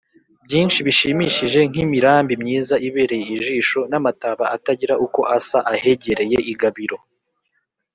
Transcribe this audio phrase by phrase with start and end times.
[0.45, 6.97] byinshi bishimishije nk’imirambi myiza ibereye ijisho n’amataba atagira uko asa ahegereye i gabiro